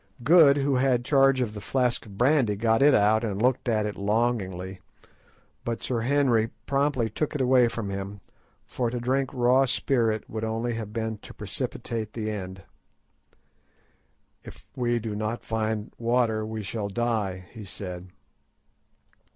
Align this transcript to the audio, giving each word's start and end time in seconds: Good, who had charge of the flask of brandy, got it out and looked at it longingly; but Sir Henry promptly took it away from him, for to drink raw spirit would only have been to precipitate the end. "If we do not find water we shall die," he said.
Good, 0.23 0.57
who 0.57 0.77
had 0.77 1.05
charge 1.05 1.41
of 1.41 1.53
the 1.53 1.61
flask 1.61 2.07
of 2.07 2.17
brandy, 2.17 2.55
got 2.55 2.81
it 2.81 2.95
out 2.95 3.23
and 3.23 3.39
looked 3.39 3.69
at 3.69 3.85
it 3.85 3.95
longingly; 3.95 4.79
but 5.63 5.83
Sir 5.83 5.99
Henry 5.99 6.47
promptly 6.65 7.07
took 7.07 7.35
it 7.35 7.39
away 7.41 7.67
from 7.67 7.91
him, 7.91 8.19
for 8.65 8.89
to 8.89 8.99
drink 8.99 9.29
raw 9.31 9.65
spirit 9.65 10.27
would 10.27 10.43
only 10.43 10.73
have 10.73 10.91
been 10.91 11.19
to 11.19 11.35
precipitate 11.35 12.13
the 12.13 12.31
end. 12.31 12.63
"If 14.43 14.71
we 14.75 14.97
do 14.97 15.15
not 15.15 15.43
find 15.45 15.93
water 15.99 16.47
we 16.47 16.63
shall 16.63 16.89
die," 16.89 17.45
he 17.51 17.63
said. 17.63 18.09